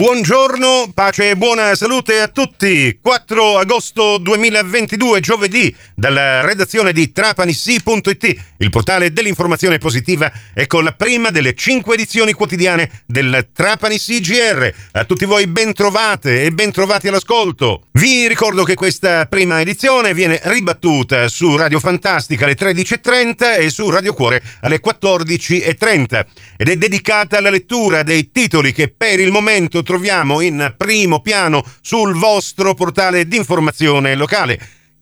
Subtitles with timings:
[0.00, 2.98] Buongiorno, pace e buona salute a tutti.
[3.02, 10.92] 4 agosto 2022, giovedì, dalla redazione di trapanissi.it, il portale dell'informazione positiva, e con la
[10.92, 14.72] prima delle cinque edizioni quotidiane del Trapanissi GR.
[14.92, 17.82] A tutti voi ben trovate e ben trovati all'ascolto.
[17.92, 23.90] Vi ricordo che questa prima edizione viene ribattuta su Radio Fantastica alle 13.30 e su
[23.90, 26.24] Radio Cuore alle 14.30
[26.56, 31.64] ed è dedicata alla lettura dei titoli che per il momento troviamo in primo piano
[31.80, 34.56] sul vostro portale di informazione locale.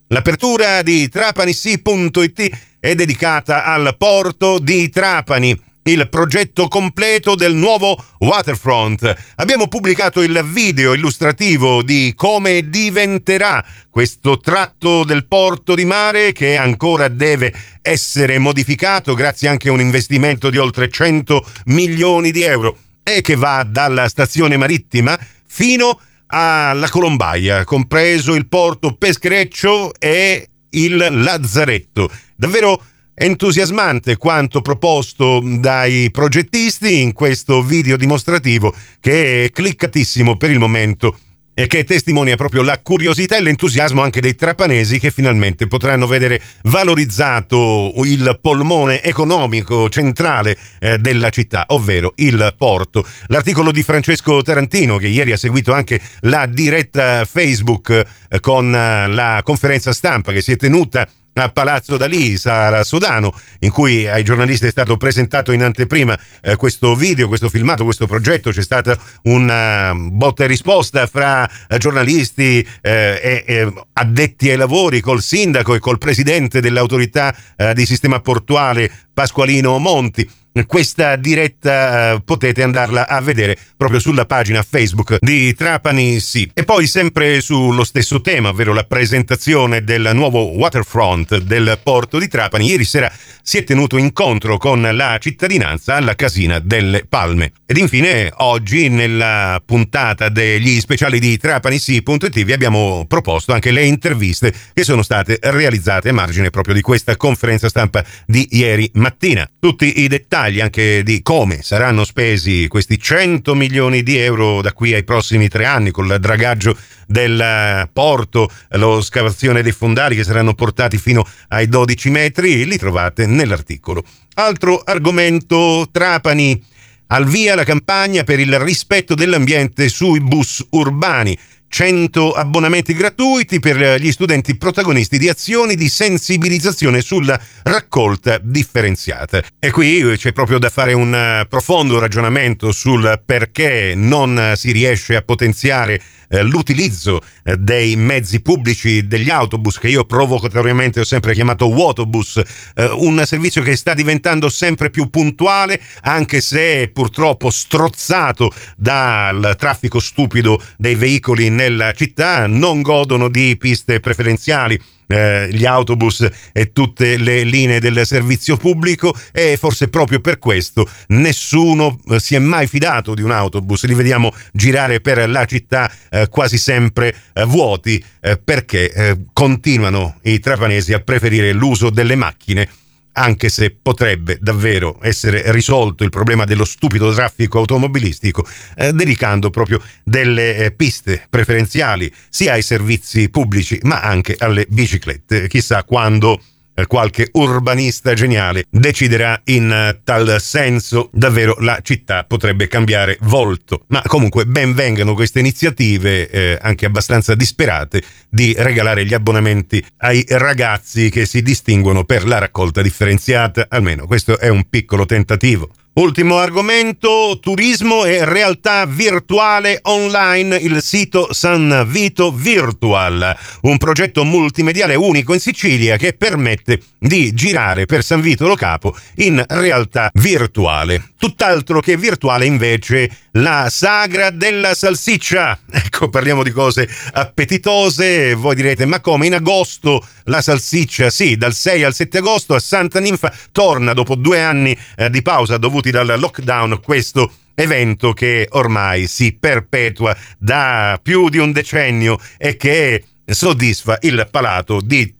[0.07, 9.15] L'apertura di trapanissi.it è dedicata al porto di Trapani il progetto completo del nuovo Waterfront.
[9.35, 16.57] Abbiamo pubblicato il video illustrativo di come diventerà questo tratto del porto di mare che
[16.57, 22.75] ancora deve essere modificato grazie anche a un investimento di oltre 100 milioni di euro
[23.15, 30.95] e che va dalla stazione marittima fino alla Colombaia, compreso il porto Peschereccio e il
[30.95, 32.09] Lazzaretto.
[32.35, 40.59] Davvero entusiasmante quanto proposto dai progettisti in questo video dimostrativo che è cliccatissimo per il
[40.59, 41.17] momento
[41.59, 46.41] e che testimonia proprio la curiosità e l'entusiasmo anche dei trapanesi che finalmente potranno vedere
[46.63, 53.05] valorizzato il polmone economico centrale eh, della città, ovvero il porto.
[53.27, 59.07] L'articolo di Francesco Tarantino, che ieri ha seguito anche la diretta Facebook eh, con eh,
[59.09, 64.23] la conferenza stampa che si è tenuta a Palazzo Dalì, Sara Sodano, in cui ai
[64.23, 68.51] giornalisti è stato presentato in anteprima eh, questo video, questo filmato, questo progetto.
[68.51, 74.99] C'è stata una botta e risposta fra eh, giornalisti eh, e, e, addetti ai lavori
[75.01, 80.29] col sindaco e col presidente dell'autorità eh, di sistema portuale Pasqualino Monti
[80.65, 86.49] questa diretta eh, potete andarla a vedere proprio sulla pagina Facebook di Trapani Sì.
[86.53, 92.27] E poi sempre sullo stesso tema, ovvero la presentazione del nuovo waterfront del porto di
[92.27, 97.53] Trapani, ieri sera si è tenuto incontro con la cittadinanza alla Casina delle Palme.
[97.65, 104.53] Ed infine oggi nella puntata degli speciali di Trapanissi.it vi abbiamo proposto anche le interviste
[104.73, 109.49] che sono state realizzate a margine proprio di questa conferenza stampa di ieri mattina.
[109.59, 114.71] Tutti i dettagli dettagli anche di come saranno spesi questi 100 milioni di euro da
[114.71, 120.23] qui ai prossimi tre anni con il dragaggio del porto, lo scavazione dei fondali che
[120.23, 124.03] saranno portati fino ai 12 metri, li trovate nell'articolo.
[124.35, 126.63] Altro argomento, Trapani.
[127.11, 131.35] Al via la campagna per il rispetto dell'ambiente sui bus urbani.
[131.69, 139.41] 100 abbonamenti gratuiti per gli studenti protagonisti di azioni di sensibilizzazione sulla raccolta differenziata.
[139.59, 145.21] E qui c'è proprio da fare un profondo ragionamento sul perché non si riesce a
[145.21, 151.67] potenziare eh, l'utilizzo eh, dei mezzi pubblici, degli autobus, che io provocatoriamente ho sempre chiamato
[151.67, 152.41] Wotobus,
[152.75, 159.99] eh, un servizio che sta diventando sempre più puntuale, anche se purtroppo strozzato dal traffico
[159.99, 167.17] stupido dei veicoli nella città, non godono di piste preferenziali eh, gli autobus e tutte
[167.17, 172.65] le linee del servizio pubblico e forse proprio per questo nessuno eh, si è mai
[172.67, 177.13] fidato di un autobus, li vediamo girare per la città eh, quasi sempre
[177.45, 178.03] vuoti
[178.43, 182.67] perché continuano i trapanesi a preferire l'uso delle macchine
[183.13, 189.81] anche se potrebbe davvero essere risolto il problema dello stupido traffico automobilistico, eh, dedicando proprio
[190.03, 195.47] delle eh, piste preferenziali sia ai servizi pubblici ma anche alle biciclette.
[195.47, 196.41] Chissà quando
[196.87, 203.85] qualche urbanista geniale deciderà in eh, tal senso, davvero la città potrebbe cambiare volto.
[203.87, 210.23] Ma comunque ben vengano queste iniziative, eh, anche abbastanza disperate, di regalare gli abbonamenti ai
[210.27, 213.65] ragazzi che si distinguono per la raccolta differenziata.
[213.69, 215.69] Almeno questo è un piccolo tentativo.
[215.93, 224.95] Ultimo argomento, turismo e realtà virtuale online, il sito San Vito Virtual, un progetto multimediale
[224.95, 231.13] unico in Sicilia che permette di girare per San Vito Lo Capo in realtà virtuale.
[231.19, 235.59] Tutt'altro che virtuale invece la sagra della salsiccia.
[235.69, 241.09] Ecco, parliamo di cose appetitose, voi direte ma come in agosto la salsiccia?
[241.09, 245.21] Sì, dal 6 al 7 agosto a Santa Ninfa torna dopo due anni eh, di
[245.21, 252.17] pausa dovuti dal lockdown questo evento che ormai si perpetua da più di un decennio
[252.37, 255.18] e che soddisfa il palato di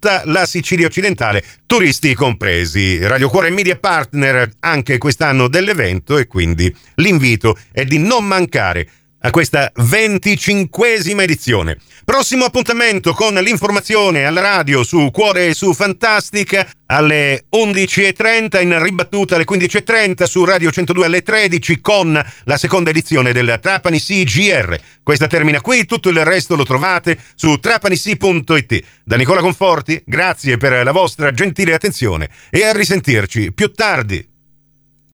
[0.00, 3.06] tutta la Sicilia occidentale, turisti compresi.
[3.06, 8.88] Radio Cuore Media Partner anche quest'anno dell'evento e quindi l'invito è di non mancare
[9.20, 11.76] a questa venticinquesima edizione.
[12.04, 19.34] Prossimo appuntamento con l'informazione alla radio su Cuore e su Fantastica alle 11.30, in ribattuta
[19.36, 24.76] alle 15.30 su Radio 102 alle 13 con la seconda edizione del Trapani CGR.
[25.02, 28.84] Questa termina qui, tutto il resto lo trovate su trapanisi.it.
[29.04, 34.29] Da Nicola Conforti, grazie per la vostra gentile attenzione e a risentirci più tardi.